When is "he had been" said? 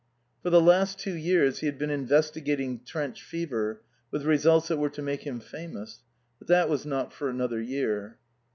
1.59-1.91